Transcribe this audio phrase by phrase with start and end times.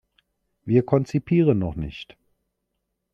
[0.65, 2.17] Wir konzipieren noch nicht.